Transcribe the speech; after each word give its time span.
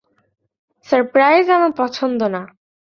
Surprise 0.87 1.47
আমার 1.49 1.71
পছন্দ 1.77 2.19
না। 2.33 2.41